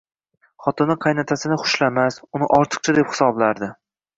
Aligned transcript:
Xotini 0.67 0.95
qaynotasini 1.03 1.59
xushlamas, 1.65 2.17
uni 2.39 2.51
ortiqcha 2.61 2.99
deb 3.01 3.13
hisoblardi 3.13 3.71